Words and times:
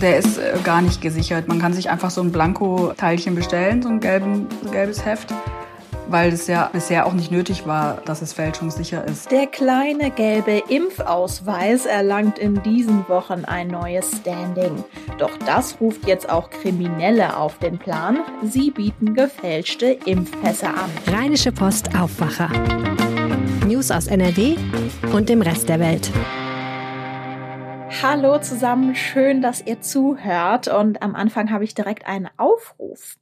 Der 0.00 0.18
ist 0.18 0.38
äh, 0.38 0.54
gar 0.64 0.82
nicht 0.82 1.00
gesichert. 1.00 1.48
Man 1.48 1.58
kann 1.58 1.72
sich 1.72 1.90
einfach 1.90 2.10
so 2.10 2.22
ein 2.22 2.32
Blanko-Teilchen 2.32 3.34
bestellen, 3.34 3.82
so 3.82 3.88
ein, 3.88 4.00
gelben, 4.00 4.46
gelbes 4.70 5.04
Heft 5.04 5.32
weil 6.10 6.32
es 6.32 6.46
ja 6.46 6.68
bisher 6.72 7.06
auch 7.06 7.12
nicht 7.12 7.30
nötig 7.30 7.66
war, 7.66 7.98
dass 8.04 8.22
es 8.22 8.32
fälschungssicher 8.32 9.04
ist. 9.06 9.30
Der 9.30 9.46
kleine 9.46 10.10
gelbe 10.10 10.62
Impfausweis 10.68 11.86
erlangt 11.86 12.38
in 12.38 12.62
diesen 12.62 13.08
Wochen 13.08 13.44
ein 13.44 13.68
neues 13.68 14.10
Standing. 14.20 14.84
Doch 15.18 15.36
das 15.46 15.80
ruft 15.80 16.06
jetzt 16.06 16.28
auch 16.28 16.50
Kriminelle 16.50 17.36
auf 17.36 17.58
den 17.58 17.78
Plan. 17.78 18.18
Sie 18.42 18.70
bieten 18.70 19.14
gefälschte 19.14 19.86
Impfpässe 20.04 20.68
an. 20.68 20.90
Rheinische 21.06 21.52
Post 21.52 21.94
Aufwacher. 21.96 22.50
News 23.66 23.90
aus 23.90 24.08
NRW 24.08 24.56
und 25.12 25.28
dem 25.28 25.42
Rest 25.42 25.68
der 25.68 25.78
Welt. 25.78 26.10
Hallo 28.02 28.38
zusammen, 28.38 28.94
schön, 28.94 29.42
dass 29.42 29.66
ihr 29.66 29.82
zuhört. 29.82 30.68
Und 30.68 31.02
am 31.02 31.14
Anfang 31.14 31.50
habe 31.50 31.64
ich 31.64 31.74
direkt 31.74 32.06
einen 32.06 32.30
Aufruf. 32.38 33.18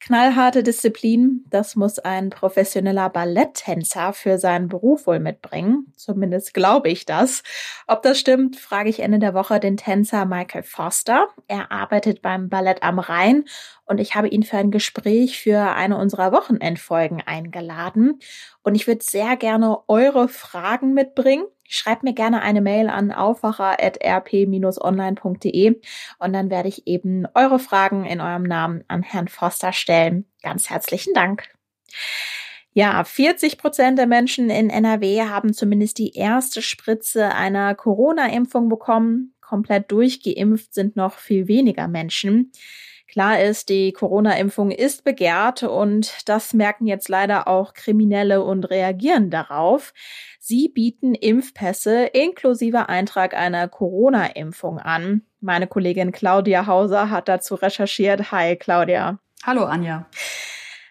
Knallharte 0.00 0.62
Disziplin, 0.62 1.44
das 1.50 1.76
muss 1.76 1.98
ein 1.98 2.30
professioneller 2.30 3.10
Balletttänzer 3.10 4.14
für 4.14 4.38
seinen 4.38 4.68
Beruf 4.68 5.06
wohl 5.06 5.20
mitbringen. 5.20 5.92
Zumindest 5.96 6.54
glaube 6.54 6.88
ich 6.88 7.04
das. 7.04 7.42
Ob 7.86 8.02
das 8.02 8.18
stimmt, 8.18 8.56
frage 8.56 8.88
ich 8.88 9.00
Ende 9.00 9.18
der 9.18 9.34
Woche 9.34 9.60
den 9.60 9.76
Tänzer 9.76 10.24
Michael 10.24 10.62
Foster. 10.62 11.28
Er 11.46 11.70
arbeitet 11.70 12.22
beim 12.22 12.48
Ballett 12.48 12.82
am 12.82 12.98
Rhein 12.98 13.44
und 13.84 14.00
ich 14.00 14.14
habe 14.14 14.28
ihn 14.28 14.44
für 14.44 14.56
ein 14.56 14.70
Gespräch 14.70 15.42
für 15.42 15.74
eine 15.74 15.98
unserer 15.98 16.32
Wochenendfolgen 16.32 17.20
eingeladen. 17.20 18.20
Und 18.62 18.76
ich 18.76 18.86
würde 18.86 19.04
sehr 19.04 19.36
gerne 19.36 19.78
eure 19.88 20.28
Fragen 20.28 20.94
mitbringen. 20.94 21.44
Schreibt 21.68 22.02
mir 22.02 22.14
gerne 22.14 22.42
eine 22.42 22.60
Mail 22.60 22.88
an 22.88 23.12
aufwacher.rp-online.de 23.12 25.80
und 26.18 26.32
dann 26.32 26.50
werde 26.50 26.68
ich 26.68 26.86
eben 26.86 27.26
eure 27.34 27.58
Fragen 27.58 28.04
in 28.04 28.20
eurem 28.20 28.44
Namen 28.44 28.84
an 28.88 29.02
Herrn 29.02 29.28
Foster 29.28 29.72
stellen. 29.72 30.26
Ganz 30.42 30.70
herzlichen 30.70 31.14
Dank. 31.14 31.48
Ja, 32.72 33.04
40 33.04 33.56
Prozent 33.56 33.98
der 33.98 34.06
Menschen 34.06 34.50
in 34.50 34.68
NRW 34.68 35.22
haben 35.22 35.54
zumindest 35.54 35.96
die 35.96 36.14
erste 36.14 36.60
Spritze 36.60 37.34
einer 37.34 37.74
Corona-Impfung 37.74 38.68
bekommen. 38.68 39.34
Komplett 39.40 39.90
durchgeimpft 39.90 40.74
sind 40.74 40.94
noch 40.94 41.14
viel 41.14 41.48
weniger 41.48 41.88
Menschen. 41.88 42.52
Klar 43.08 43.40
ist, 43.40 43.70
die 43.70 43.92
Corona-Impfung 43.92 44.72
ist 44.72 45.04
begehrt 45.04 45.62
und 45.62 46.28
das 46.28 46.52
merken 46.52 46.86
jetzt 46.86 47.08
leider 47.08 47.48
auch 47.48 47.72
Kriminelle 47.72 48.42
und 48.42 48.64
reagieren 48.64 49.30
darauf. 49.30 49.94
Sie 50.48 50.68
bieten 50.68 51.16
Impfpässe 51.16 52.04
inklusive 52.04 52.88
Eintrag 52.88 53.34
einer 53.34 53.66
Corona-Impfung 53.66 54.78
an. 54.78 55.22
Meine 55.40 55.66
Kollegin 55.66 56.12
Claudia 56.12 56.68
Hauser 56.68 57.10
hat 57.10 57.26
dazu 57.26 57.56
recherchiert. 57.56 58.30
Hi, 58.30 58.54
Claudia. 58.54 59.18
Hallo, 59.42 59.64
Anja. 59.64 60.06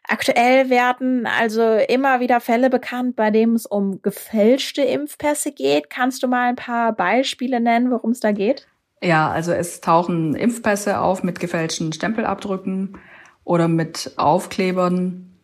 Aktuell 0.09 0.70
werden 0.70 1.25
also 1.25 1.62
immer 1.88 2.20
wieder 2.20 2.42
Fälle 2.42 2.70
bekannt, 2.70 3.16
bei 3.16 3.31
denen 3.31 3.56
es 3.56 3.66
um 3.66 4.02
gefälschte 4.02 4.81
Impfpässe 4.81 5.53
geht. 5.53 5.90
Kannst 5.90 6.22
du 6.22 6.28
mal 6.28 6.50
ein 6.50 6.58
paar 6.58 6.92
Beispiele 6.92 7.62
nennen, 7.62 7.92
worum 7.92 8.12
es 8.12 8.19
da 8.19 8.34
geht? 8.34 8.67
Ja, 9.02 9.31
also 9.31 9.53
es 9.53 9.80
tauchen 9.80 10.36
Impfpässe 10.36 11.00
auf 11.00 11.23
mit 11.23 11.40
gefälschten 11.40 11.94
Stempelabdrücken 11.94 12.97
oder 13.45 13.69
mit 13.69 14.16
Aufklebern, 14.17 15.34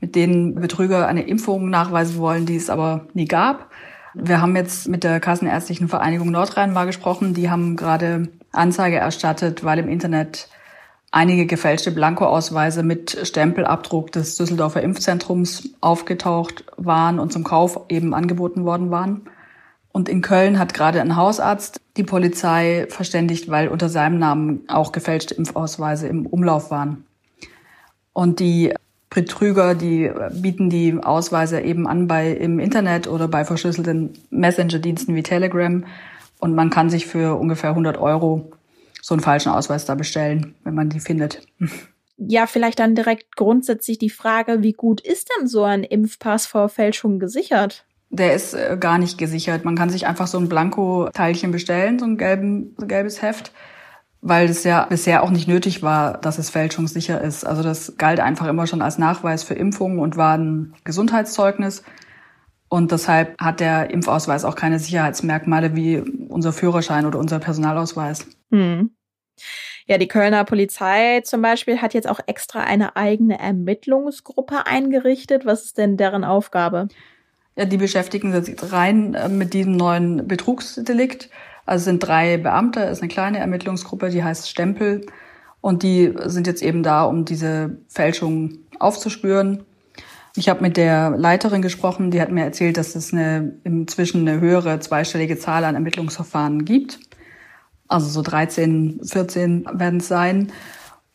mit 0.00 0.14
denen 0.14 0.54
Betrüger 0.54 1.06
eine 1.06 1.26
Impfung 1.26 1.70
nachweisen 1.70 2.18
wollen, 2.18 2.46
die 2.46 2.56
es 2.56 2.70
aber 2.70 3.06
nie 3.14 3.26
gab. 3.26 3.70
Wir 4.14 4.40
haben 4.40 4.54
jetzt 4.54 4.88
mit 4.88 5.02
der 5.02 5.18
Kassenärztlichen 5.18 5.88
Vereinigung 5.88 6.30
Nordrhein 6.30 6.72
mal 6.72 6.86
gesprochen. 6.86 7.34
Die 7.34 7.50
haben 7.50 7.76
gerade 7.76 8.28
Anzeige 8.52 8.96
erstattet, 8.96 9.64
weil 9.64 9.80
im 9.80 9.88
Internet 9.88 10.48
einige 11.10 11.46
gefälschte 11.46 11.90
Blankoausweise 11.90 12.82
mit 12.82 13.18
Stempelabdruck 13.22 14.12
des 14.12 14.36
Düsseldorfer 14.36 14.82
Impfzentrums 14.82 15.70
aufgetaucht 15.80 16.64
waren 16.76 17.18
und 17.18 17.32
zum 17.32 17.44
Kauf 17.44 17.80
eben 17.88 18.14
angeboten 18.14 18.64
worden 18.64 18.90
waren. 18.90 19.22
Und 19.92 20.08
in 20.08 20.22
Köln 20.22 20.58
hat 20.58 20.74
gerade 20.74 21.00
ein 21.00 21.14
Hausarzt 21.14 21.80
die 21.96 22.02
Polizei 22.02 22.86
verständigt, 22.90 23.48
weil 23.48 23.68
unter 23.68 23.88
seinem 23.88 24.18
Namen 24.18 24.64
auch 24.66 24.90
gefälschte 24.90 25.34
Impfausweise 25.34 26.08
im 26.08 26.26
Umlauf 26.26 26.72
waren. 26.72 27.04
Und 28.12 28.40
die 28.40 28.74
Betrüger, 29.14 29.74
die 29.74 30.10
bieten 30.32 30.68
die 30.68 30.98
Ausweise 31.00 31.60
eben 31.60 31.86
an 31.86 32.08
bei 32.08 32.32
im 32.32 32.58
Internet 32.58 33.06
oder 33.06 33.28
bei 33.28 33.44
verschlüsselten 33.44 34.10
Messenger-Diensten 34.30 35.14
wie 35.14 35.22
Telegram. 35.22 35.84
Und 36.40 36.54
man 36.54 36.68
kann 36.68 36.90
sich 36.90 37.06
für 37.06 37.38
ungefähr 37.38 37.70
100 37.70 37.96
Euro 37.96 38.52
so 39.00 39.14
einen 39.14 39.22
falschen 39.22 39.50
Ausweis 39.52 39.84
da 39.84 39.94
bestellen, 39.94 40.54
wenn 40.64 40.74
man 40.74 40.90
die 40.90 41.00
findet. 41.00 41.46
Ja, 42.16 42.46
vielleicht 42.46 42.78
dann 42.78 42.94
direkt 42.94 43.36
grundsätzlich 43.36 43.98
die 43.98 44.10
Frage, 44.10 44.62
wie 44.62 44.72
gut 44.72 45.00
ist 45.00 45.30
denn 45.36 45.46
so 45.46 45.64
ein 45.64 45.82
Impfpass 45.84 46.46
vor 46.46 46.68
Fälschung 46.68 47.18
gesichert? 47.18 47.84
Der 48.10 48.34
ist 48.34 48.54
äh, 48.54 48.76
gar 48.78 48.98
nicht 48.98 49.18
gesichert. 49.18 49.64
Man 49.64 49.76
kann 49.76 49.90
sich 49.90 50.06
einfach 50.06 50.26
so 50.26 50.38
ein 50.38 50.48
Blanko-Teilchen 50.48 51.50
bestellen, 51.50 51.98
so 51.98 52.04
ein, 52.04 52.16
gelben, 52.16 52.74
so 52.78 52.84
ein 52.84 52.88
gelbes 52.88 53.20
Heft, 53.22 53.52
weil 54.26 54.48
es 54.48 54.64
ja 54.64 54.86
bisher 54.86 55.22
auch 55.22 55.28
nicht 55.28 55.46
nötig 55.48 55.82
war, 55.82 56.16
dass 56.16 56.38
es 56.38 56.48
fälschungssicher 56.48 57.20
ist. 57.20 57.44
Also 57.44 57.62
das 57.62 57.98
galt 57.98 58.20
einfach 58.20 58.46
immer 58.46 58.66
schon 58.66 58.80
als 58.80 58.96
Nachweis 58.96 59.44
für 59.44 59.52
Impfungen 59.52 59.98
und 59.98 60.16
war 60.16 60.38
ein 60.38 60.72
Gesundheitszeugnis. 60.82 61.84
Und 62.70 62.90
deshalb 62.90 63.38
hat 63.38 63.60
der 63.60 63.90
Impfausweis 63.90 64.46
auch 64.46 64.56
keine 64.56 64.78
Sicherheitsmerkmale 64.78 65.76
wie 65.76 65.98
unser 65.98 66.54
Führerschein 66.54 67.04
oder 67.04 67.18
unser 67.18 67.38
Personalausweis. 67.38 68.26
Hm. 68.50 68.94
Ja, 69.86 69.98
die 69.98 70.08
Kölner 70.08 70.44
Polizei 70.44 71.20
zum 71.20 71.42
Beispiel 71.42 71.82
hat 71.82 71.92
jetzt 71.92 72.08
auch 72.08 72.20
extra 72.24 72.60
eine 72.60 72.96
eigene 72.96 73.38
Ermittlungsgruppe 73.38 74.66
eingerichtet. 74.66 75.44
Was 75.44 75.66
ist 75.66 75.76
denn 75.76 75.98
deren 75.98 76.24
Aufgabe? 76.24 76.88
Ja, 77.56 77.66
die 77.66 77.76
beschäftigen 77.76 78.42
sich 78.42 78.56
rein 78.72 79.12
äh, 79.12 79.28
mit 79.28 79.52
diesem 79.52 79.76
neuen 79.76 80.26
Betrugsdelikt. 80.26 81.28
Also 81.66 81.84
sind 81.84 82.00
drei 82.00 82.36
Beamte, 82.36 82.84
es 82.84 82.98
ist 82.98 83.02
eine 83.02 83.08
kleine 83.08 83.38
Ermittlungsgruppe, 83.38 84.10
die 84.10 84.22
heißt 84.22 84.48
Stempel. 84.48 85.06
Und 85.60 85.82
die 85.82 86.12
sind 86.26 86.46
jetzt 86.46 86.62
eben 86.62 86.82
da, 86.82 87.04
um 87.04 87.24
diese 87.24 87.78
Fälschung 87.88 88.58
aufzuspüren. 88.78 89.64
Ich 90.36 90.48
habe 90.48 90.62
mit 90.62 90.76
der 90.76 91.10
Leiterin 91.10 91.62
gesprochen, 91.62 92.10
die 92.10 92.20
hat 92.20 92.30
mir 92.30 92.44
erzählt, 92.44 92.76
dass 92.76 92.94
es 92.96 93.12
eine, 93.12 93.54
inzwischen 93.64 94.28
eine 94.28 94.40
höhere 94.40 94.80
zweistellige 94.80 95.38
Zahl 95.38 95.64
an 95.64 95.74
Ermittlungsverfahren 95.74 96.64
gibt. 96.64 96.98
Also 97.86 98.08
so 98.08 98.20
13, 98.20 99.00
14 99.04 99.66
werden 99.72 100.00
es 100.00 100.08
sein. 100.08 100.52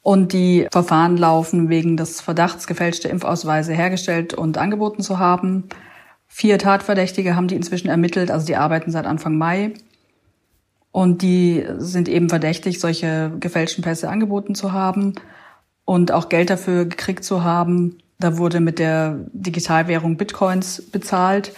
Und 0.02 0.32
die 0.32 0.68
Verfahren 0.72 1.18
laufen 1.18 1.70
wegen 1.70 1.98
des 1.98 2.22
Verdachts, 2.22 2.66
gefälschte 2.66 3.10
Impfausweise 3.10 3.74
hergestellt 3.74 4.34
und 4.34 4.58
angeboten 4.58 5.04
zu 5.04 5.20
haben. 5.20 5.66
Vier 6.28 6.58
Tatverdächtige 6.58 7.36
haben 7.36 7.48
die 7.48 7.56
inzwischen 7.56 7.90
ermittelt, 7.90 8.32
also 8.32 8.46
die 8.46 8.56
arbeiten 8.56 8.92
seit 8.92 9.06
Anfang 9.06 9.38
Mai. 9.38 9.74
Und 10.92 11.22
die 11.22 11.66
sind 11.78 12.10
eben 12.10 12.30
verdächtig, 12.30 12.80
solche 12.80 13.32
gefälschten 13.40 13.84
Pässe 13.84 14.10
angeboten 14.10 14.56
zu 14.56 14.72
haben 14.72 15.16
und 15.86 16.12
auch 16.12 16.30
Geld 16.30 16.50
dafür 16.50 16.86
gekriegt 16.86 17.24
zu 17.24 17.44
haben. 17.44 18.00
Da 18.20 18.38
wurde 18.38 18.60
mit 18.60 18.80
der 18.80 19.20
Digitalwährung 19.34 20.18
Bitcoins 20.18 20.82
bezahlt. 20.92 21.54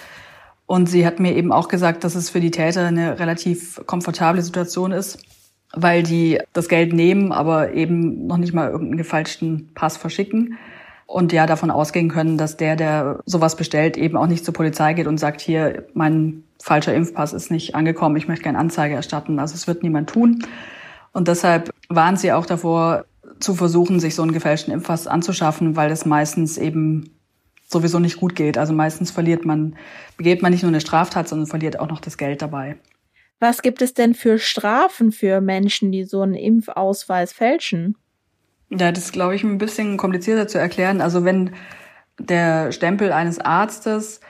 Und 0.65 0.87
sie 0.87 1.05
hat 1.05 1.19
mir 1.19 1.35
eben 1.35 1.51
auch 1.51 1.67
gesagt, 1.67 2.03
dass 2.03 2.15
es 2.15 2.29
für 2.29 2.39
die 2.39 2.51
Täter 2.51 2.85
eine 2.85 3.19
relativ 3.19 3.81
komfortable 3.85 4.41
Situation 4.41 4.91
ist, 4.91 5.19
weil 5.73 6.03
die 6.03 6.39
das 6.53 6.69
Geld 6.69 6.93
nehmen, 6.93 7.31
aber 7.31 7.73
eben 7.73 8.27
noch 8.27 8.37
nicht 8.37 8.53
mal 8.53 8.69
irgendeinen 8.69 8.97
gefälschten 8.97 9.71
Pass 9.73 9.97
verschicken 9.97 10.57
und 11.11 11.33
ja 11.33 11.45
davon 11.45 11.71
ausgehen 11.71 12.09
können, 12.09 12.37
dass 12.37 12.57
der, 12.57 12.75
der 12.75 13.19
sowas 13.25 13.55
bestellt, 13.55 13.97
eben 13.97 14.15
auch 14.15 14.27
nicht 14.27 14.45
zur 14.45 14.53
Polizei 14.53 14.93
geht 14.93 15.07
und 15.07 15.19
sagt, 15.19 15.41
hier, 15.41 15.85
mein 15.93 16.43
falscher 16.61 16.93
Impfpass 16.93 17.33
ist 17.33 17.51
nicht 17.51 17.75
angekommen, 17.75 18.15
ich 18.15 18.27
möchte 18.27 18.43
gerne 18.43 18.59
Anzeige 18.59 18.95
erstatten. 18.95 19.39
Also 19.39 19.55
es 19.55 19.67
wird 19.67 19.83
niemand 19.83 20.09
tun. 20.09 20.45
Und 21.11 21.27
deshalb 21.27 21.71
waren 21.89 22.15
sie 22.15 22.31
auch 22.31 22.45
davor, 22.45 23.05
zu 23.39 23.55
versuchen, 23.55 23.99
sich 23.99 24.15
so 24.15 24.21
einen 24.21 24.33
gefälschten 24.33 24.73
Impfpass 24.73 25.07
anzuschaffen, 25.07 25.75
weil 25.75 25.91
es 25.91 26.05
meistens 26.05 26.57
eben 26.57 27.09
sowieso 27.67 27.99
nicht 27.99 28.17
gut 28.17 28.35
geht. 28.35 28.57
Also 28.57 28.71
meistens 28.73 29.11
verliert 29.11 29.45
man, 29.45 29.75
begeht 30.15 30.41
man 30.41 30.51
nicht 30.51 30.61
nur 30.61 30.69
eine 30.69 30.81
Straftat, 30.81 31.27
sondern 31.27 31.47
verliert 31.47 31.79
auch 31.79 31.87
noch 31.87 32.01
das 32.01 32.17
Geld 32.17 32.41
dabei. 32.41 32.77
Was 33.39 33.63
gibt 33.63 33.81
es 33.81 33.93
denn 33.95 34.13
für 34.13 34.37
Strafen 34.37 35.11
für 35.11 35.41
Menschen, 35.41 35.91
die 35.91 36.03
so 36.03 36.21
einen 36.21 36.35
Impfausweis 36.35 37.33
fälschen? 37.33 37.97
Ja, 38.73 38.93
das 38.93 39.11
glaube 39.11 39.35
ich, 39.35 39.43
ein 39.43 39.57
bisschen 39.57 39.97
komplizierter 39.97 40.47
zu 40.47 40.57
erklären. 40.57 41.01
Also 41.01 41.25
wenn 41.25 41.51
der 42.17 42.71
Stempel 42.71 43.11
eines 43.11 43.39
Arztes 43.39 44.21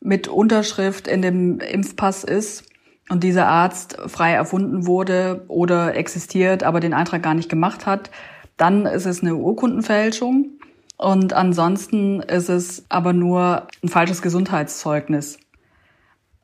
mit 0.00 0.26
Unterschrift 0.26 1.06
in 1.06 1.22
dem 1.22 1.60
Impfpass 1.60 2.24
ist 2.24 2.64
und 3.08 3.22
dieser 3.22 3.46
Arzt 3.46 3.96
frei 4.06 4.32
erfunden 4.32 4.86
wurde 4.86 5.44
oder 5.46 5.94
existiert, 5.94 6.64
aber 6.64 6.80
den 6.80 6.94
Eintrag 6.94 7.22
gar 7.22 7.34
nicht 7.34 7.48
gemacht 7.48 7.86
hat, 7.86 8.10
dann 8.56 8.86
ist 8.86 9.06
es 9.06 9.22
eine 9.22 9.36
Urkundenfälschung. 9.36 10.58
Und 10.96 11.32
ansonsten 11.34 12.20
ist 12.20 12.48
es 12.48 12.86
aber 12.88 13.12
nur 13.12 13.68
ein 13.84 13.88
falsches 13.88 14.20
Gesundheitszeugnis. 14.20 15.38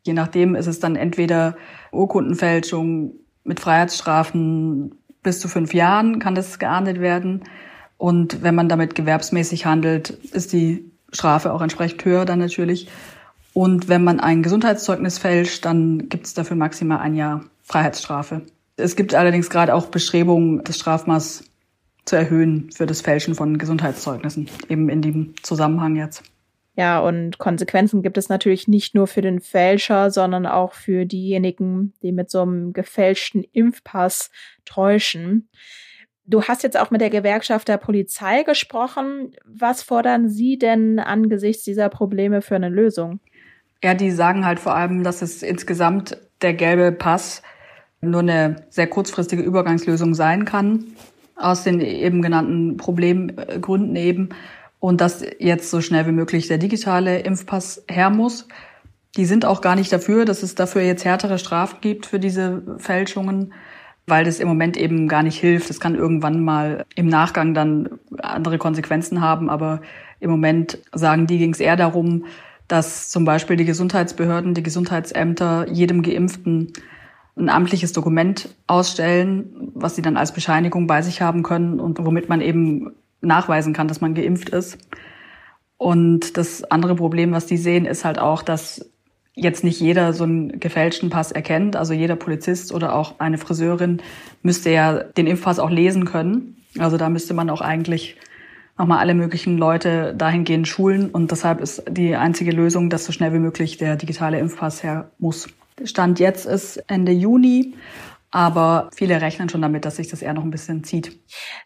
Je 0.04 0.12
nachdem 0.12 0.54
ist 0.54 0.66
es 0.66 0.78
dann 0.78 0.94
entweder 0.94 1.56
Urkundenfälschung 1.90 3.14
mit 3.44 3.58
Freiheitsstrafen 3.58 5.01
bis 5.22 5.40
zu 5.40 5.48
fünf 5.48 5.74
Jahren 5.74 6.18
kann 6.18 6.34
das 6.34 6.58
geahndet 6.58 7.00
werden. 7.00 7.44
Und 7.96 8.42
wenn 8.42 8.54
man 8.54 8.68
damit 8.68 8.94
gewerbsmäßig 8.94 9.66
handelt, 9.66 10.10
ist 10.10 10.52
die 10.52 10.90
Strafe 11.12 11.52
auch 11.52 11.62
entsprechend 11.62 12.04
höher 12.04 12.24
dann 12.24 12.40
natürlich. 12.40 12.88
Und 13.52 13.88
wenn 13.88 14.02
man 14.02 14.18
ein 14.18 14.42
Gesundheitszeugnis 14.42 15.18
fälscht, 15.18 15.64
dann 15.64 16.08
gibt 16.08 16.26
es 16.26 16.34
dafür 16.34 16.56
maximal 16.56 16.98
ein 16.98 17.14
Jahr 17.14 17.44
Freiheitsstrafe. 17.62 18.42
Es 18.76 18.96
gibt 18.96 19.14
allerdings 19.14 19.50
gerade 19.50 19.74
auch 19.74 19.86
Bestrebungen, 19.86 20.64
das 20.64 20.78
Strafmaß 20.78 21.44
zu 22.04 22.16
erhöhen 22.16 22.70
für 22.74 22.86
das 22.86 23.00
Fälschen 23.00 23.34
von 23.34 23.58
Gesundheitszeugnissen, 23.58 24.48
eben 24.68 24.88
in 24.88 25.02
dem 25.02 25.34
Zusammenhang 25.42 25.96
jetzt. 25.96 26.22
Ja, 26.74 27.00
und 27.00 27.38
Konsequenzen 27.38 28.02
gibt 28.02 28.16
es 28.16 28.30
natürlich 28.30 28.66
nicht 28.66 28.94
nur 28.94 29.06
für 29.06 29.20
den 29.20 29.40
Fälscher, 29.40 30.10
sondern 30.10 30.46
auch 30.46 30.72
für 30.72 31.04
diejenigen, 31.04 31.92
die 32.02 32.12
mit 32.12 32.30
so 32.30 32.40
einem 32.40 32.72
gefälschten 32.72 33.44
Impfpass 33.52 34.30
täuschen. 34.64 35.48
Du 36.24 36.44
hast 36.44 36.62
jetzt 36.62 36.78
auch 36.78 36.90
mit 36.90 37.02
der 37.02 37.10
Gewerkschaft 37.10 37.68
der 37.68 37.76
Polizei 37.76 38.42
gesprochen. 38.42 39.34
Was 39.44 39.82
fordern 39.82 40.30
Sie 40.30 40.56
denn 40.56 40.98
angesichts 40.98 41.64
dieser 41.64 41.90
Probleme 41.90 42.40
für 42.40 42.56
eine 42.56 42.70
Lösung? 42.70 43.20
Ja, 43.84 43.94
die 43.94 44.10
sagen 44.10 44.46
halt 44.46 44.60
vor 44.60 44.74
allem, 44.74 45.02
dass 45.02 45.20
es 45.20 45.42
insgesamt 45.42 46.16
der 46.40 46.54
gelbe 46.54 46.92
Pass 46.92 47.42
nur 48.00 48.20
eine 48.20 48.64
sehr 48.70 48.86
kurzfristige 48.86 49.42
Übergangslösung 49.42 50.14
sein 50.14 50.44
kann, 50.44 50.86
aus 51.36 51.64
den 51.64 51.80
eben 51.80 52.22
genannten 52.22 52.76
Problemgründen 52.76 53.96
eben. 53.96 54.30
Und 54.82 55.00
dass 55.00 55.24
jetzt 55.38 55.70
so 55.70 55.80
schnell 55.80 56.08
wie 56.08 56.12
möglich 56.12 56.48
der 56.48 56.58
digitale 56.58 57.20
Impfpass 57.20 57.84
her 57.88 58.10
muss. 58.10 58.48
Die 59.16 59.26
sind 59.26 59.44
auch 59.44 59.60
gar 59.60 59.76
nicht 59.76 59.92
dafür, 59.92 60.24
dass 60.24 60.42
es 60.42 60.56
dafür 60.56 60.82
jetzt 60.82 61.04
härtere 61.04 61.38
Strafen 61.38 61.76
gibt 61.80 62.04
für 62.04 62.18
diese 62.18 62.64
Fälschungen, 62.78 63.54
weil 64.08 64.24
das 64.24 64.40
im 64.40 64.48
Moment 64.48 64.76
eben 64.76 65.06
gar 65.06 65.22
nicht 65.22 65.38
hilft. 65.38 65.70
Es 65.70 65.78
kann 65.78 65.94
irgendwann 65.94 66.42
mal 66.42 66.84
im 66.96 67.06
Nachgang 67.06 67.54
dann 67.54 67.90
andere 68.18 68.58
Konsequenzen 68.58 69.20
haben, 69.20 69.50
aber 69.50 69.82
im 70.18 70.30
Moment 70.30 70.78
sagen 70.92 71.28
die, 71.28 71.38
ging 71.38 71.52
es 71.52 71.60
eher 71.60 71.76
darum, 71.76 72.24
dass 72.66 73.08
zum 73.08 73.24
Beispiel 73.24 73.54
die 73.54 73.64
Gesundheitsbehörden, 73.64 74.52
die 74.52 74.64
Gesundheitsämter 74.64 75.68
jedem 75.70 76.02
Geimpften 76.02 76.72
ein 77.36 77.50
amtliches 77.50 77.92
Dokument 77.92 78.48
ausstellen, 78.66 79.70
was 79.74 79.94
sie 79.94 80.02
dann 80.02 80.16
als 80.16 80.32
Bescheinigung 80.32 80.88
bei 80.88 81.02
sich 81.02 81.22
haben 81.22 81.44
können 81.44 81.78
und 81.78 82.04
womit 82.04 82.28
man 82.28 82.40
eben 82.40 82.96
nachweisen 83.22 83.72
kann, 83.72 83.88
dass 83.88 84.00
man 84.00 84.14
geimpft 84.14 84.50
ist. 84.50 84.78
Und 85.78 86.36
das 86.36 86.64
andere 86.64 86.94
Problem, 86.94 87.32
was 87.32 87.46
die 87.46 87.56
sehen, 87.56 87.86
ist 87.86 88.04
halt 88.04 88.18
auch, 88.18 88.42
dass 88.42 88.88
jetzt 89.34 89.64
nicht 89.64 89.80
jeder 89.80 90.12
so 90.12 90.24
einen 90.24 90.60
gefälschten 90.60 91.10
Pass 91.10 91.32
erkennt. 91.32 91.74
Also 91.76 91.94
jeder 91.94 92.16
Polizist 92.16 92.72
oder 92.72 92.94
auch 92.94 93.18
eine 93.18 93.38
Friseurin 93.38 94.02
müsste 94.42 94.70
ja 94.70 94.92
den 94.92 95.26
Impfpass 95.26 95.58
auch 95.58 95.70
lesen 95.70 96.04
können. 96.04 96.56
Also 96.78 96.96
da 96.96 97.08
müsste 97.08 97.34
man 97.34 97.50
auch 97.50 97.60
eigentlich 97.60 98.16
nochmal 98.78 98.98
alle 98.98 99.14
möglichen 99.14 99.58
Leute 99.58 100.14
dahingehend 100.16 100.68
schulen. 100.68 101.10
Und 101.10 101.30
deshalb 101.30 101.60
ist 101.60 101.84
die 101.88 102.14
einzige 102.14 102.52
Lösung, 102.52 102.90
dass 102.90 103.04
so 103.04 103.12
schnell 103.12 103.32
wie 103.32 103.38
möglich 103.38 103.76
der 103.78 103.96
digitale 103.96 104.38
Impfpass 104.38 104.82
her 104.82 105.10
muss. 105.18 105.48
Stand 105.84 106.20
jetzt 106.20 106.46
ist 106.46 106.76
Ende 106.86 107.12
Juni. 107.12 107.74
Aber 108.32 108.88
viele 108.94 109.20
rechnen 109.20 109.50
schon 109.50 109.62
damit, 109.62 109.84
dass 109.84 109.96
sich 109.96 110.08
das 110.08 110.22
eher 110.22 110.32
noch 110.32 110.42
ein 110.42 110.50
bisschen 110.50 110.82
zieht. 110.82 111.20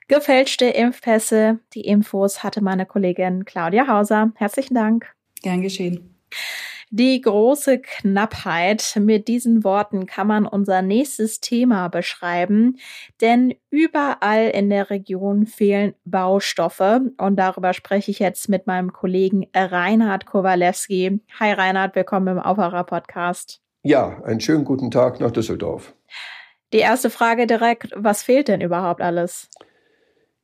Gefälschte 0.09 0.67
Impfpässe, 0.67 1.61
die 1.73 1.83
Infos 1.83 2.43
hatte 2.43 2.63
meine 2.63 2.87
Kollegin 2.87 3.45
Claudia 3.45 3.87
Hauser. 3.87 4.33
Herzlichen 4.35 4.75
Dank. 4.75 5.07
Gern 5.43 5.63
geschehen. 5.63 6.17
Die 6.91 7.21
große 7.21 7.81
Knappheit. 7.81 8.97
Mit 9.01 9.29
diesen 9.29 9.65
Worten 9.65 10.07
kann 10.07 10.27
man 10.27 10.47
unser 10.47 10.83
nächstes 10.83 11.41
Thema 11.41 11.89
beschreiben, 11.89 12.79
denn 13.21 13.55
überall 13.71 14.49
in 14.49 14.71
der 14.71 14.91
Region 14.91 15.47
fehlen 15.47 15.95
Baustoffe 16.05 17.01
und 17.19 17.37
darüber 17.37 17.75
spreche 17.75 18.11
ich 18.11 18.21
jetzt 18.21 18.49
mit 18.49 18.67
meinem 18.67 18.93
Kollegen 18.93 19.47
Reinhard 19.55 20.27
Kowalewski. 20.27 21.21
Hi 21.39 21.53
Reinhard, 21.53 21.95
willkommen 21.97 22.29
im 22.29 22.39
Aufwacher 22.39 22.85
Podcast. 22.85 23.61
Ja, 23.83 24.23
einen 24.25 24.41
schönen 24.41 24.65
guten 24.65 24.91
Tag 24.91 25.21
nach 25.21 25.31
Düsseldorf. 25.31 25.95
Die 26.73 26.79
erste 26.79 27.11
Frage 27.11 27.47
direkt, 27.47 27.93
was 27.95 28.23
fehlt 28.23 28.49
denn 28.49 28.61
überhaupt 28.61 29.01
alles? 29.01 29.49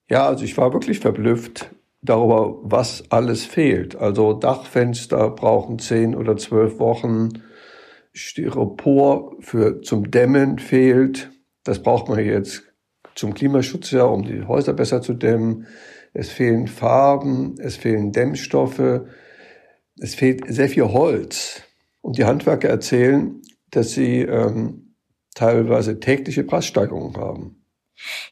Ja, 0.09 0.27
also 0.27 0.45
ich 0.45 0.57
war 0.57 0.73
wirklich 0.73 1.01
verblüfft 1.01 1.71
darüber, 2.03 2.59
was 2.63 3.05
alles 3.11 3.45
fehlt. 3.45 3.97
Also 3.97 4.33
Dachfenster 4.33 5.31
brauchen 5.31 5.79
zehn 5.79 6.15
oder 6.15 6.37
zwölf 6.37 6.79
Wochen. 6.79 7.43
Styropor 8.13 9.37
für 9.41 9.81
zum 9.81 10.11
Dämmen 10.11 10.59
fehlt. 10.59 11.31
Das 11.65 11.83
braucht 11.83 12.09
man 12.09 12.25
jetzt 12.25 12.63
zum 13.15 13.35
Klimaschutz 13.35 13.91
ja, 13.91 14.05
um 14.05 14.25
die 14.25 14.45
Häuser 14.45 14.73
besser 14.73 15.01
zu 15.03 15.15
dämmen. 15.15 15.67
Es 16.13 16.31
fehlen 16.31 16.67
Farben, 16.67 17.55
es 17.59 17.77
fehlen 17.77 18.13
Dämmstoffe, 18.13 19.03
es 19.99 20.15
fehlt 20.15 20.43
sehr 20.47 20.69
viel 20.69 20.93
Holz. 20.93 21.63
Und 22.03 22.19
die 22.19 22.25
Handwerker 22.25 22.69
erzählen, 22.69 23.41
dass 23.71 23.93
sie 23.93 24.23
ähm, 24.23 24.92
teilweise 25.35 26.01
tägliche 26.01 26.45
Preissteigerungen 26.45 27.17
haben. 27.17 27.63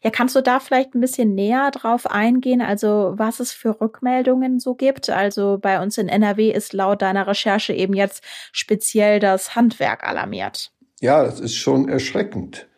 Ja, 0.02 0.10
kannst 0.10 0.34
du 0.34 0.42
da 0.42 0.58
vielleicht 0.58 0.94
ein 0.94 1.00
bisschen 1.00 1.34
näher 1.34 1.70
drauf 1.70 2.10
eingehen, 2.10 2.60
also 2.60 3.14
was 3.16 3.40
es 3.40 3.52
für 3.52 3.80
Rückmeldungen 3.80 4.58
so 4.58 4.74
gibt? 4.74 5.10
Also 5.10 5.58
bei 5.60 5.80
uns 5.80 5.98
in 5.98 6.08
NRW 6.08 6.50
ist 6.50 6.72
laut 6.72 7.02
deiner 7.02 7.26
Recherche 7.26 7.72
eben 7.72 7.94
jetzt 7.94 8.24
speziell 8.52 9.20
das 9.20 9.54
Handwerk 9.54 10.02
alarmiert. 10.02 10.72
Ja, 11.00 11.24
das 11.24 11.40
ist 11.40 11.54
schon 11.54 11.88
erschreckend. 11.88 12.68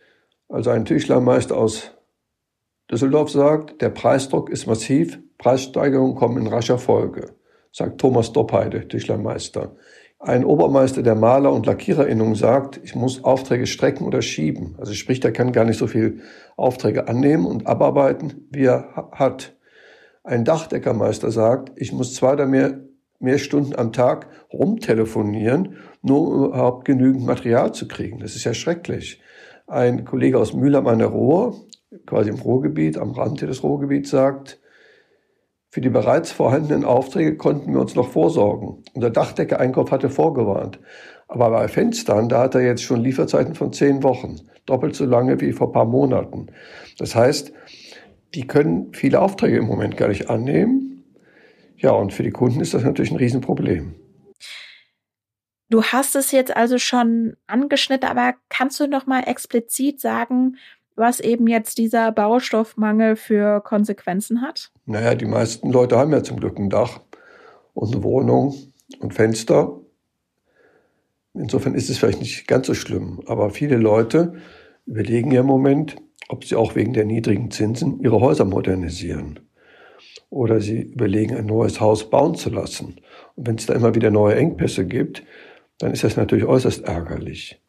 Also 0.48 0.70
ein 0.70 0.84
Tischlermeister 0.84 1.56
aus 1.56 1.92
Düsseldorf 2.90 3.30
sagt, 3.30 3.80
der 3.80 3.88
Preisdruck 3.88 4.50
ist 4.50 4.66
massiv, 4.66 5.18
Preissteigerungen 5.38 6.14
kommen 6.14 6.36
in 6.36 6.46
rascher 6.46 6.78
Folge, 6.78 7.34
sagt 7.72 8.00
Thomas 8.00 8.32
Doppheide, 8.32 8.86
Tischlermeister. 8.86 9.76
Ein 10.24 10.44
Obermeister 10.44 11.02
der 11.02 11.16
Maler- 11.16 11.52
und 11.52 11.66
Lackiererinnung 11.66 12.36
sagt, 12.36 12.78
ich 12.84 12.94
muss 12.94 13.24
Aufträge 13.24 13.66
strecken 13.66 14.04
oder 14.04 14.22
schieben. 14.22 14.76
Also 14.78 14.94
sprich, 14.94 15.18
der 15.18 15.32
kann 15.32 15.50
gar 15.50 15.64
nicht 15.64 15.78
so 15.78 15.88
viel 15.88 16.20
Aufträge 16.56 17.08
annehmen 17.08 17.44
und 17.44 17.66
abarbeiten, 17.66 18.46
wie 18.52 18.66
er 18.66 19.10
hat. 19.10 19.56
Ein 20.22 20.44
Dachdeckermeister 20.44 21.32
sagt, 21.32 21.72
ich 21.74 21.92
muss 21.92 22.14
zwei 22.14 22.34
oder 22.34 22.46
mehr, 22.46 22.78
mehr 23.18 23.38
Stunden 23.38 23.74
am 23.74 23.92
Tag 23.92 24.28
rumtelefonieren, 24.52 25.74
nur 26.02 26.28
um 26.28 26.44
überhaupt 26.44 26.84
genügend 26.84 27.26
Material 27.26 27.74
zu 27.74 27.88
kriegen. 27.88 28.20
Das 28.20 28.36
ist 28.36 28.44
ja 28.44 28.54
schrecklich. 28.54 29.20
Ein 29.66 30.04
Kollege 30.04 30.38
aus 30.38 30.54
Mühlheim 30.54 30.86
an 30.86 31.00
der 31.00 31.08
Ruhr, 31.08 31.56
quasi 32.06 32.30
im 32.30 32.38
Ruhrgebiet, 32.38 32.96
am 32.96 33.10
Rande 33.10 33.48
des 33.48 33.64
Ruhrgebiets, 33.64 34.10
sagt, 34.10 34.60
für 35.72 35.80
die 35.80 35.88
bereits 35.88 36.30
vorhandenen 36.30 36.84
Aufträge 36.84 37.38
konnten 37.38 37.72
wir 37.72 37.80
uns 37.80 37.94
noch 37.94 38.10
vorsorgen. 38.10 38.84
Und 38.92 39.00
der 39.00 39.08
Dachdecker-Einkauf 39.08 39.90
hatte 39.90 40.10
vorgewarnt. 40.10 40.78
Aber 41.28 41.48
bei 41.48 41.66
Fenstern, 41.66 42.28
da 42.28 42.42
hat 42.42 42.54
er 42.54 42.60
jetzt 42.60 42.82
schon 42.82 43.00
Lieferzeiten 43.00 43.54
von 43.54 43.72
zehn 43.72 44.02
Wochen. 44.02 44.36
Doppelt 44.66 44.94
so 44.94 45.06
lange 45.06 45.40
wie 45.40 45.52
vor 45.52 45.72
paar 45.72 45.86
Monaten. 45.86 46.48
Das 46.98 47.14
heißt, 47.14 47.54
die 48.34 48.46
können 48.46 48.92
viele 48.92 49.22
Aufträge 49.22 49.56
im 49.56 49.64
Moment 49.64 49.96
gar 49.96 50.08
nicht 50.08 50.28
annehmen. 50.28 51.04
Ja, 51.78 51.92
und 51.92 52.12
für 52.12 52.22
die 52.22 52.32
Kunden 52.32 52.60
ist 52.60 52.74
das 52.74 52.84
natürlich 52.84 53.10
ein 53.10 53.16
Riesenproblem. 53.16 53.94
Du 55.70 55.82
hast 55.84 56.16
es 56.16 56.32
jetzt 56.32 56.54
also 56.54 56.76
schon 56.76 57.38
angeschnitten, 57.46 58.10
aber 58.10 58.34
kannst 58.50 58.78
du 58.78 58.86
noch 58.86 59.06
mal 59.06 59.20
explizit 59.20 60.02
sagen, 60.02 60.58
was 60.96 61.20
eben 61.20 61.46
jetzt 61.46 61.78
dieser 61.78 62.12
Baustoffmangel 62.12 63.16
für 63.16 63.60
Konsequenzen 63.60 64.42
hat? 64.42 64.70
Naja, 64.86 65.14
die 65.14 65.26
meisten 65.26 65.70
Leute 65.70 65.96
haben 65.96 66.12
ja 66.12 66.22
zum 66.22 66.38
Glück 66.38 66.58
ein 66.58 66.70
Dach 66.70 67.00
und 67.74 67.94
eine 67.94 68.02
Wohnung 68.02 68.54
und 69.00 69.14
Fenster. 69.14 69.80
Insofern 71.34 71.74
ist 71.74 71.88
es 71.88 71.98
vielleicht 71.98 72.20
nicht 72.20 72.46
ganz 72.46 72.66
so 72.66 72.74
schlimm. 72.74 73.22
Aber 73.26 73.50
viele 73.50 73.76
Leute 73.76 74.34
überlegen 74.86 75.30
ja 75.30 75.40
im 75.40 75.46
Moment, 75.46 75.96
ob 76.28 76.44
sie 76.44 76.56
auch 76.56 76.74
wegen 76.74 76.92
der 76.92 77.04
niedrigen 77.04 77.50
Zinsen 77.50 78.00
ihre 78.00 78.20
Häuser 78.20 78.44
modernisieren. 78.44 79.40
Oder 80.30 80.60
sie 80.60 80.80
überlegen, 80.80 81.36
ein 81.36 81.46
neues 81.46 81.80
Haus 81.80 82.08
bauen 82.08 82.34
zu 82.34 82.50
lassen. 82.50 83.00
Und 83.34 83.46
wenn 83.46 83.56
es 83.56 83.66
da 83.66 83.74
immer 83.74 83.94
wieder 83.94 84.10
neue 84.10 84.34
Engpässe 84.34 84.86
gibt, 84.86 85.24
dann 85.78 85.92
ist 85.92 86.04
das 86.04 86.16
natürlich 86.16 86.44
äußerst 86.44 86.84
ärgerlich. 86.84 87.60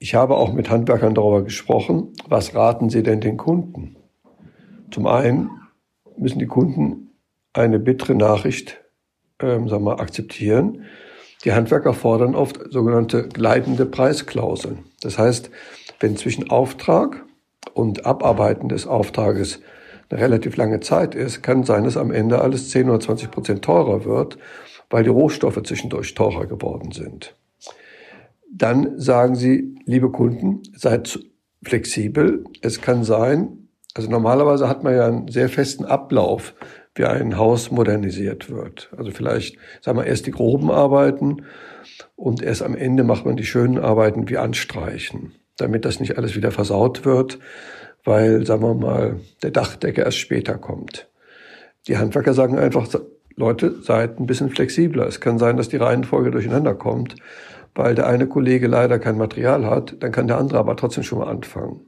Ich 0.00 0.14
habe 0.14 0.36
auch 0.36 0.52
mit 0.52 0.70
Handwerkern 0.70 1.14
darüber 1.14 1.42
gesprochen, 1.42 2.12
was 2.28 2.54
raten 2.54 2.88
sie 2.88 3.02
denn 3.02 3.20
den 3.20 3.36
Kunden? 3.36 3.96
Zum 4.92 5.08
einen 5.08 5.50
müssen 6.16 6.38
die 6.38 6.46
Kunden 6.46 7.10
eine 7.52 7.80
bittere 7.80 8.14
Nachricht 8.14 8.80
ähm, 9.40 9.68
sagen 9.68 9.84
wir, 9.84 9.98
akzeptieren. 9.98 10.84
Die 11.44 11.52
Handwerker 11.52 11.94
fordern 11.94 12.36
oft 12.36 12.60
sogenannte 12.70 13.28
gleitende 13.28 13.86
Preisklauseln. 13.86 14.84
Das 15.00 15.18
heißt, 15.18 15.50
wenn 15.98 16.16
zwischen 16.16 16.50
Auftrag 16.50 17.24
und 17.74 18.06
Abarbeiten 18.06 18.68
des 18.68 18.86
Auftrages 18.86 19.60
eine 20.10 20.20
relativ 20.20 20.56
lange 20.56 20.78
Zeit 20.78 21.16
ist, 21.16 21.42
kann 21.42 21.64
sein, 21.64 21.84
dass 21.84 21.96
am 21.96 22.12
Ende 22.12 22.40
alles 22.40 22.70
10 22.70 22.88
oder 22.88 23.00
20 23.00 23.30
Prozent 23.30 23.64
teurer 23.64 24.04
wird, 24.04 24.38
weil 24.90 25.02
die 25.02 25.10
Rohstoffe 25.10 25.62
zwischendurch 25.62 26.14
teurer 26.14 26.46
geworden 26.46 26.92
sind 26.92 27.36
dann 28.50 28.98
sagen 28.98 29.34
sie, 29.34 29.76
liebe 29.84 30.10
Kunden, 30.10 30.62
seid 30.74 31.18
flexibel. 31.62 32.44
Es 32.62 32.80
kann 32.80 33.04
sein, 33.04 33.68
also 33.94 34.10
normalerweise 34.10 34.68
hat 34.68 34.84
man 34.84 34.94
ja 34.94 35.06
einen 35.06 35.28
sehr 35.28 35.48
festen 35.48 35.84
Ablauf, 35.84 36.54
wie 36.94 37.04
ein 37.04 37.36
Haus 37.36 37.70
modernisiert 37.70 38.50
wird. 38.50 38.90
Also 38.96 39.10
vielleicht, 39.10 39.56
sagen 39.80 39.98
wir, 39.98 40.06
erst 40.06 40.26
die 40.26 40.32
groben 40.32 40.70
Arbeiten 40.70 41.44
und 42.16 42.42
erst 42.42 42.62
am 42.62 42.74
Ende 42.74 43.04
macht 43.04 43.24
man 43.24 43.36
die 43.36 43.44
schönen 43.44 43.78
Arbeiten 43.78 44.28
wie 44.28 44.36
Anstreichen, 44.36 45.32
damit 45.56 45.84
das 45.84 46.00
nicht 46.00 46.18
alles 46.18 46.36
wieder 46.36 46.50
versaut 46.50 47.04
wird, 47.04 47.38
weil, 48.04 48.46
sagen 48.46 48.62
wir 48.62 48.74
mal, 48.74 49.20
der 49.42 49.50
Dachdecker 49.50 50.04
erst 50.04 50.18
später 50.18 50.58
kommt. 50.58 51.08
Die 51.86 51.96
Handwerker 51.96 52.34
sagen 52.34 52.58
einfach, 52.58 52.88
Leute, 53.36 53.80
seid 53.82 54.18
ein 54.18 54.26
bisschen 54.26 54.50
flexibler. 54.50 55.06
Es 55.06 55.20
kann 55.20 55.38
sein, 55.38 55.56
dass 55.56 55.68
die 55.68 55.76
Reihenfolge 55.76 56.30
durcheinander 56.30 56.74
kommt, 56.74 57.16
weil 57.78 57.94
der 57.94 58.08
eine 58.08 58.26
Kollege 58.26 58.66
leider 58.66 58.98
kein 58.98 59.16
Material 59.16 59.64
hat, 59.64 59.96
dann 60.00 60.10
kann 60.10 60.26
der 60.26 60.36
andere 60.36 60.58
aber 60.58 60.74
trotzdem 60.74 61.04
schon 61.04 61.20
mal 61.20 61.28
anfangen. 61.28 61.80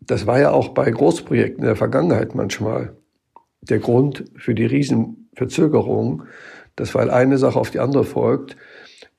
Das 0.00 0.26
war 0.26 0.40
ja 0.40 0.50
auch 0.50 0.70
bei 0.70 0.90
Großprojekten 0.90 1.58
in 1.58 1.66
der 1.66 1.76
Vergangenheit 1.76 2.34
manchmal 2.34 2.96
der 3.60 3.80
Grund 3.80 4.24
für 4.34 4.54
die 4.54 4.64
Riesenverzögerung, 4.64 6.22
dass 6.74 6.94
weil 6.94 7.10
eine 7.10 7.36
Sache 7.36 7.60
auf 7.60 7.70
die 7.70 7.80
andere 7.80 8.04
folgt, 8.04 8.56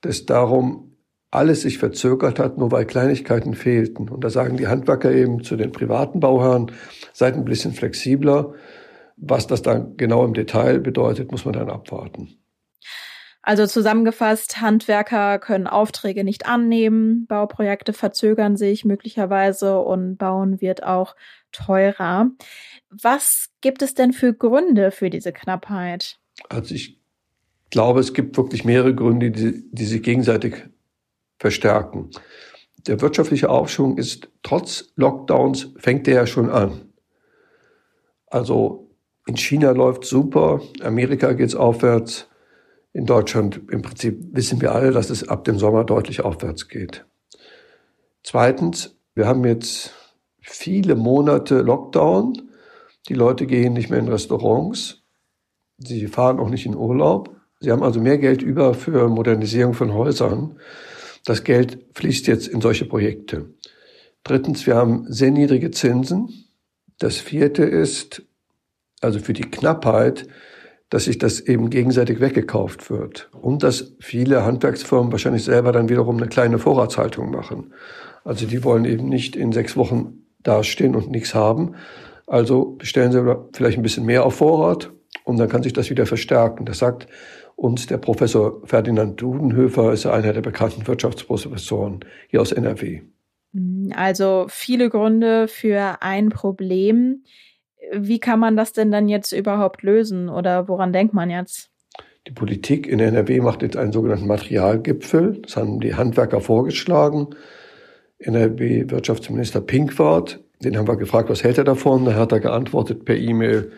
dass 0.00 0.26
darum 0.26 0.96
alles 1.30 1.62
sich 1.62 1.78
verzögert 1.78 2.40
hat, 2.40 2.58
nur 2.58 2.72
weil 2.72 2.84
Kleinigkeiten 2.84 3.54
fehlten. 3.54 4.08
Und 4.08 4.24
da 4.24 4.30
sagen 4.30 4.56
die 4.56 4.66
Handwerker 4.66 5.12
eben 5.12 5.44
zu 5.44 5.54
den 5.54 5.70
privaten 5.70 6.18
Bauherren, 6.18 6.72
seid 7.12 7.34
ein 7.34 7.44
bisschen 7.44 7.72
flexibler. 7.72 8.54
Was 9.16 9.46
das 9.46 9.62
dann 9.62 9.96
genau 9.96 10.24
im 10.24 10.34
Detail 10.34 10.80
bedeutet, 10.80 11.30
muss 11.30 11.44
man 11.44 11.54
dann 11.54 11.70
abwarten. 11.70 12.38
Also 13.46 13.64
zusammengefasst, 13.68 14.60
Handwerker 14.60 15.38
können 15.38 15.68
Aufträge 15.68 16.24
nicht 16.24 16.46
annehmen, 16.46 17.28
Bauprojekte 17.28 17.92
verzögern 17.92 18.56
sich 18.56 18.84
möglicherweise 18.84 19.78
und 19.78 20.16
Bauen 20.16 20.60
wird 20.60 20.82
auch 20.82 21.14
teurer. 21.52 22.28
Was 22.90 23.50
gibt 23.60 23.82
es 23.82 23.94
denn 23.94 24.12
für 24.12 24.34
Gründe 24.34 24.90
für 24.90 25.10
diese 25.10 25.32
Knappheit? 25.32 26.18
Also 26.48 26.74
ich 26.74 26.98
glaube, 27.70 28.00
es 28.00 28.14
gibt 28.14 28.36
wirklich 28.36 28.64
mehrere 28.64 28.96
Gründe, 28.96 29.30
die, 29.30 29.70
die 29.70 29.84
sich 29.84 30.02
gegenseitig 30.02 30.64
verstärken. 31.38 32.10
Der 32.88 33.00
wirtschaftliche 33.00 33.48
Aufschwung 33.48 33.96
ist 33.96 34.28
trotz 34.42 34.92
Lockdowns, 34.96 35.72
fängt 35.76 36.08
der 36.08 36.14
ja 36.14 36.26
schon 36.26 36.50
an. 36.50 36.92
Also 38.26 38.90
in 39.24 39.36
China 39.36 39.70
läuft 39.70 40.04
super, 40.04 40.60
Amerika 40.82 41.32
geht 41.32 41.50
es 41.50 41.54
aufwärts, 41.54 42.28
in 42.96 43.04
Deutschland 43.04 43.60
im 43.70 43.82
Prinzip 43.82 44.18
wissen 44.32 44.62
wir 44.62 44.74
alle, 44.74 44.90
dass 44.90 45.10
es 45.10 45.28
ab 45.28 45.44
dem 45.44 45.58
Sommer 45.58 45.84
deutlich 45.84 46.22
aufwärts 46.22 46.68
geht. 46.68 47.04
Zweitens, 48.22 48.96
wir 49.14 49.26
haben 49.26 49.44
jetzt 49.44 49.92
viele 50.40 50.96
Monate 50.96 51.60
Lockdown. 51.60 52.48
Die 53.10 53.14
Leute 53.14 53.46
gehen 53.46 53.74
nicht 53.74 53.90
mehr 53.90 53.98
in 53.98 54.08
Restaurants. 54.08 55.02
Sie 55.76 56.06
fahren 56.06 56.40
auch 56.40 56.48
nicht 56.48 56.64
in 56.64 56.74
Urlaub. 56.74 57.36
Sie 57.60 57.70
haben 57.70 57.82
also 57.82 58.00
mehr 58.00 58.16
Geld 58.16 58.40
über 58.40 58.72
für 58.72 59.08
Modernisierung 59.10 59.74
von 59.74 59.92
Häusern. 59.92 60.58
Das 61.26 61.44
Geld 61.44 61.84
fließt 61.92 62.26
jetzt 62.26 62.48
in 62.48 62.62
solche 62.62 62.86
Projekte. 62.86 63.50
Drittens, 64.24 64.66
wir 64.66 64.74
haben 64.74 65.04
sehr 65.12 65.32
niedrige 65.32 65.70
Zinsen. 65.70 66.46
Das 66.98 67.18
vierte 67.18 67.62
ist, 67.62 68.22
also 69.02 69.18
für 69.18 69.34
die 69.34 69.50
Knappheit, 69.50 70.26
dass 70.90 71.04
sich 71.04 71.18
das 71.18 71.40
eben 71.40 71.70
gegenseitig 71.70 72.20
weggekauft 72.20 72.90
wird 72.90 73.28
und 73.32 73.62
dass 73.62 73.94
viele 73.98 74.44
Handwerksfirmen 74.44 75.10
wahrscheinlich 75.10 75.44
selber 75.44 75.72
dann 75.72 75.88
wiederum 75.88 76.16
eine 76.16 76.28
kleine 76.28 76.58
Vorratshaltung 76.58 77.30
machen. 77.30 77.72
Also 78.24 78.46
die 78.46 78.62
wollen 78.62 78.84
eben 78.84 79.08
nicht 79.08 79.34
in 79.36 79.52
sechs 79.52 79.76
Wochen 79.76 80.24
dastehen 80.42 80.94
und 80.94 81.10
nichts 81.10 81.34
haben. 81.34 81.74
Also 82.26 82.76
bestellen 82.78 83.12
sie 83.12 83.36
vielleicht 83.52 83.78
ein 83.78 83.82
bisschen 83.82 84.04
mehr 84.04 84.24
auf 84.24 84.36
Vorrat 84.36 84.92
und 85.24 85.38
dann 85.38 85.48
kann 85.48 85.62
sich 85.62 85.72
das 85.72 85.90
wieder 85.90 86.06
verstärken. 86.06 86.66
Das 86.66 86.78
sagt 86.78 87.08
uns 87.56 87.86
der 87.86 87.98
Professor 87.98 88.60
Ferdinand 88.64 89.20
Dudenhöfer, 89.20 89.92
ist 89.92 90.06
einer 90.06 90.32
der 90.32 90.42
bekannten 90.42 90.86
Wirtschaftsprofessoren 90.86 92.00
hier 92.28 92.40
aus 92.40 92.52
NRW. 92.52 93.02
Also 93.94 94.46
viele 94.48 94.90
Gründe 94.90 95.48
für 95.48 96.02
ein 96.02 96.28
Problem. 96.28 97.24
Wie 97.92 98.18
kann 98.18 98.40
man 98.40 98.56
das 98.56 98.72
denn 98.72 98.90
dann 98.90 99.08
jetzt 99.08 99.32
überhaupt 99.32 99.82
lösen 99.82 100.28
oder 100.28 100.68
woran 100.68 100.92
denkt 100.92 101.14
man 101.14 101.30
jetzt? 101.30 101.70
Die 102.26 102.32
Politik 102.32 102.86
in 102.88 102.98
NRW 102.98 103.40
macht 103.40 103.62
jetzt 103.62 103.76
einen 103.76 103.92
sogenannten 103.92 104.26
Materialgipfel. 104.26 105.42
Das 105.42 105.56
haben 105.56 105.80
die 105.80 105.94
Handwerker 105.94 106.40
vorgeschlagen. 106.40 107.28
NRW-Wirtschaftsminister 108.18 109.60
Pinkwart, 109.60 110.40
den 110.60 110.76
haben 110.76 110.88
wir 110.88 110.96
gefragt, 110.96 111.28
was 111.28 111.44
hält 111.44 111.58
er 111.58 111.64
davon? 111.64 112.04
Da 112.04 112.14
hat 112.14 112.32
er 112.32 112.40
geantwortet 112.40 113.04
per 113.04 113.16
E-Mail, 113.16 113.72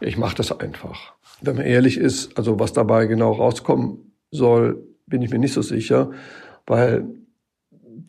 ich 0.00 0.16
mache 0.16 0.36
das 0.36 0.58
einfach. 0.58 1.14
Wenn 1.40 1.56
man 1.56 1.64
ehrlich 1.64 1.96
ist, 1.96 2.36
also 2.36 2.58
was 2.58 2.72
dabei 2.72 3.06
genau 3.06 3.32
rauskommen 3.32 4.12
soll, 4.30 4.82
bin 5.06 5.22
ich 5.22 5.30
mir 5.30 5.38
nicht 5.38 5.54
so 5.54 5.62
sicher, 5.62 6.10
weil 6.66 7.08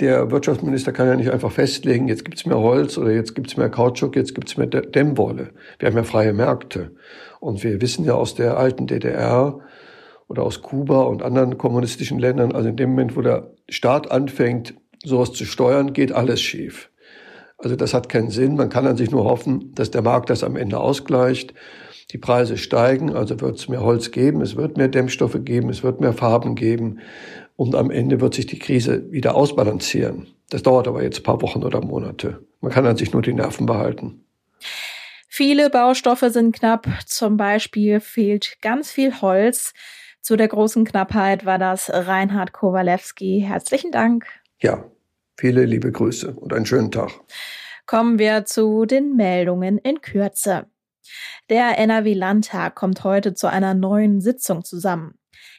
der 0.01 0.31
Wirtschaftsminister 0.31 0.91
kann 0.91 1.07
ja 1.07 1.15
nicht 1.15 1.31
einfach 1.31 1.51
festlegen, 1.51 2.07
jetzt 2.07 2.25
gibt's 2.25 2.45
mehr 2.45 2.59
Holz 2.59 2.97
oder 2.97 3.11
jetzt 3.11 3.35
gibt's 3.35 3.55
mehr 3.55 3.69
Kautschuk, 3.69 4.15
jetzt 4.15 4.35
gibt's 4.35 4.57
mehr 4.57 4.67
Dämmwolle. 4.67 5.51
Wir 5.79 5.87
haben 5.87 5.95
ja 5.95 6.03
freie 6.03 6.33
Märkte. 6.33 6.91
Und 7.39 7.63
wir 7.63 7.79
wissen 7.81 8.03
ja 8.03 8.15
aus 8.15 8.35
der 8.35 8.57
alten 8.57 8.87
DDR 8.87 9.59
oder 10.27 10.43
aus 10.43 10.61
Kuba 10.61 11.03
und 11.03 11.21
anderen 11.21 11.57
kommunistischen 11.57 12.19
Ländern, 12.19 12.51
also 12.51 12.69
in 12.69 12.77
dem 12.77 12.89
Moment, 12.89 13.15
wo 13.15 13.21
der 13.21 13.51
Staat 13.69 14.11
anfängt, 14.11 14.73
sowas 15.03 15.33
zu 15.33 15.45
steuern, 15.45 15.93
geht 15.93 16.11
alles 16.11 16.41
schief. 16.41 16.89
Also 17.57 17.75
das 17.75 17.93
hat 17.93 18.09
keinen 18.09 18.31
Sinn. 18.31 18.55
Man 18.55 18.69
kann 18.69 18.87
an 18.87 18.97
sich 18.97 19.11
nur 19.11 19.25
hoffen, 19.25 19.73
dass 19.75 19.91
der 19.91 20.01
Markt 20.01 20.29
das 20.29 20.43
am 20.43 20.55
Ende 20.55 20.79
ausgleicht. 20.79 21.53
Die 22.11 22.17
Preise 22.17 22.57
steigen, 22.57 23.15
also 23.15 23.39
wird 23.39 23.57
es 23.57 23.69
mehr 23.69 23.81
Holz 23.81 24.11
geben, 24.11 24.41
es 24.41 24.57
wird 24.57 24.75
mehr 24.77 24.89
Dämmstoffe 24.89 25.37
geben, 25.45 25.69
es 25.69 25.81
wird 25.81 26.01
mehr 26.01 26.13
Farben 26.13 26.55
geben 26.55 26.99
und 27.55 27.73
am 27.73 27.89
Ende 27.89 28.19
wird 28.19 28.33
sich 28.33 28.45
die 28.45 28.59
Krise 28.59 29.09
wieder 29.11 29.35
ausbalancieren. 29.35 30.27
Das 30.49 30.63
dauert 30.63 30.89
aber 30.89 31.03
jetzt 31.03 31.19
ein 31.19 31.23
paar 31.23 31.41
Wochen 31.41 31.63
oder 31.63 31.79
Monate. 31.79 32.45
Man 32.59 32.71
kann 32.71 32.85
an 32.85 32.97
sich 32.97 33.13
nur 33.13 33.21
die 33.21 33.33
Nerven 33.33 33.65
behalten. 33.65 34.25
Viele 35.29 35.69
Baustoffe 35.69 36.25
sind 36.27 36.53
knapp. 36.53 36.87
Zum 37.05 37.37
Beispiel 37.37 38.01
fehlt 38.01 38.57
ganz 38.61 38.91
viel 38.91 39.21
Holz. 39.21 39.73
Zu 40.21 40.35
der 40.35 40.49
großen 40.49 40.83
Knappheit 40.83 41.45
war 41.45 41.57
das 41.57 41.89
Reinhard 41.89 42.51
Kowalewski. 42.51 43.45
Herzlichen 43.47 43.91
Dank. 43.91 44.25
Ja, 44.59 44.83
viele 45.37 45.63
liebe 45.63 45.91
Grüße 45.91 46.33
und 46.33 46.51
einen 46.51 46.65
schönen 46.65 46.91
Tag. 46.91 47.11
Kommen 47.85 48.19
wir 48.19 48.43
zu 48.43 48.85
den 48.85 49.15
Meldungen 49.15 49.77
in 49.77 50.01
Kürze. 50.01 50.67
Der 51.49 51.77
NRW-Landtag 51.77 52.75
kommt 52.75 53.03
heute 53.03 53.33
zu 53.33 53.47
einer 53.47 53.73
neuen 53.73 54.21
Sitzung 54.21 54.63
zusammen. 54.63 55.17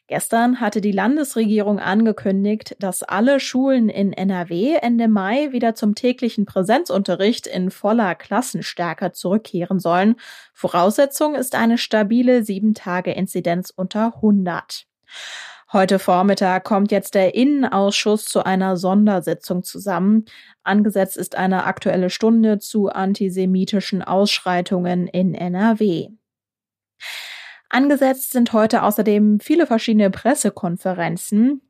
Gestern 0.09 0.61
hatte 0.61 0.81
die 0.81 0.93
Landesregierung 0.93 1.79
angekündigt, 1.79 2.77
dass 2.81 3.03
alle 3.03 3.41
Schulen 3.41 3.89
in 3.89 4.13
NRW 4.13 4.77
Ende 4.83 5.09
Mai 5.09 5.53
wieder 5.53 5.75
zum 5.75 5.95
täglichen 5.95 6.45
Präsenzunterricht 6.45 7.47
in 7.47 7.71
voller 7.71 8.15
Klassenstärke 8.15 9.13
zurückkehren 9.13 9.81
sollen. 9.81 10.17
Voraussetzung 10.53 11.35
ist 11.35 11.55
eine 11.55 11.79
stabile 11.79 12.41
7-Tage-Inzidenz 12.41 13.71
unter 13.71 14.17
100. 14.17 14.87
Heute 15.73 15.99
Vormittag 15.99 16.65
kommt 16.65 16.93
jetzt 16.93 17.15
der 17.15 17.35
Innenausschuss 17.35 18.27
zu 18.27 18.45
einer 18.45 18.77
Sondersitzung 18.77 19.63
zusammen. 19.63 20.27
Angesetzt 20.63 21.17
ist 21.17 21.35
eine 21.35 21.65
aktuelle 21.65 22.11
Stunde 22.11 22.59
zu 22.59 22.91
antisemitischen 22.91 24.03
Ausschreitungen 24.03 25.07
in 25.07 25.33
NRW. 25.35 26.11
Angesetzt 27.71 28.33
sind 28.33 28.53
heute 28.53 28.83
außerdem 28.83 29.41
viele 29.41 29.67
verschiedene 29.67 30.11
Pressekonferenzen. 30.11 31.63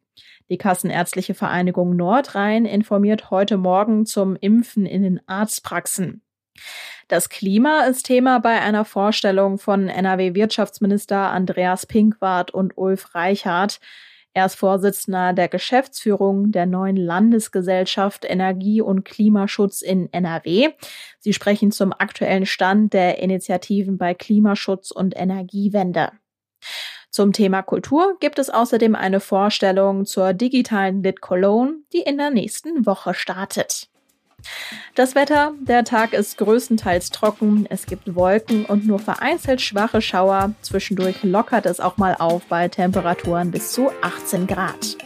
Die 0.50 0.58
Kassenärztliche 0.58 1.34
Vereinigung 1.34 1.94
Nordrhein 1.94 2.64
informiert 2.64 3.30
heute 3.30 3.56
Morgen 3.56 4.04
zum 4.04 4.34
Impfen 4.34 4.84
in 4.84 5.04
den 5.04 5.20
Arztpraxen. 5.28 6.22
Das 7.08 7.28
Klima 7.28 7.84
ist 7.84 8.06
Thema 8.06 8.38
bei 8.38 8.60
einer 8.60 8.84
Vorstellung 8.84 9.58
von 9.58 9.88
NRW-Wirtschaftsminister 9.88 11.30
Andreas 11.30 11.86
Pinkwart 11.86 12.52
und 12.52 12.76
Ulf 12.76 13.14
Reichhardt. 13.14 13.80
Er 14.34 14.46
ist 14.46 14.54
Vorsitzender 14.54 15.34
der 15.34 15.48
Geschäftsführung 15.48 16.52
der 16.52 16.64
neuen 16.64 16.96
Landesgesellschaft 16.96 18.24
Energie 18.26 18.80
und 18.80 19.04
Klimaschutz 19.04 19.82
in 19.82 20.10
NRW. 20.10 20.70
Sie 21.18 21.34
sprechen 21.34 21.70
zum 21.70 21.92
aktuellen 21.92 22.46
Stand 22.46 22.94
der 22.94 23.18
Initiativen 23.18 23.98
bei 23.98 24.14
Klimaschutz 24.14 24.90
und 24.90 25.14
Energiewende. 25.14 26.12
Zum 27.10 27.34
Thema 27.34 27.60
Kultur 27.60 28.16
gibt 28.20 28.38
es 28.38 28.48
außerdem 28.48 28.94
eine 28.94 29.20
Vorstellung 29.20 30.06
zur 30.06 30.32
digitalen 30.32 31.02
Lit 31.02 31.20
Cologne, 31.20 31.82
die 31.92 32.00
in 32.00 32.16
der 32.16 32.30
nächsten 32.30 32.86
Woche 32.86 33.12
startet. 33.12 33.91
Das 34.94 35.14
Wetter, 35.14 35.52
der 35.60 35.84
Tag 35.84 36.12
ist 36.12 36.38
größtenteils 36.38 37.10
trocken, 37.10 37.66
es 37.70 37.86
gibt 37.86 38.14
Wolken 38.14 38.64
und 38.64 38.86
nur 38.86 38.98
vereinzelt 38.98 39.60
schwache 39.60 40.02
Schauer. 40.02 40.52
Zwischendurch 40.62 41.22
lockert 41.22 41.66
es 41.66 41.80
auch 41.80 41.96
mal 41.96 42.16
auf 42.18 42.44
bei 42.46 42.68
Temperaturen 42.68 43.50
bis 43.50 43.72
zu 43.72 43.90
18 44.02 44.46
Grad. 44.46 44.96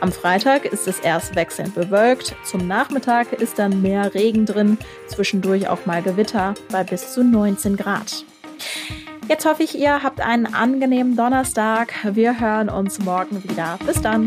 Am 0.00 0.10
Freitag 0.10 0.64
ist 0.64 0.88
es 0.88 0.98
erst 0.98 1.36
wechselnd 1.36 1.76
bewölkt, 1.76 2.34
zum 2.44 2.66
Nachmittag 2.66 3.32
ist 3.32 3.60
dann 3.60 3.82
mehr 3.82 4.12
Regen 4.14 4.46
drin, 4.46 4.78
zwischendurch 5.06 5.68
auch 5.68 5.86
mal 5.86 6.02
Gewitter 6.02 6.54
bei 6.70 6.82
bis 6.82 7.12
zu 7.12 7.22
19 7.22 7.76
Grad. 7.76 8.24
Jetzt 9.28 9.46
hoffe 9.46 9.62
ich, 9.62 9.78
ihr 9.78 10.02
habt 10.02 10.20
einen 10.20 10.52
angenehmen 10.52 11.16
Donnerstag. 11.16 11.94
Wir 12.02 12.40
hören 12.40 12.68
uns 12.68 12.98
morgen 12.98 13.44
wieder. 13.44 13.78
Bis 13.86 14.02
dann. 14.02 14.26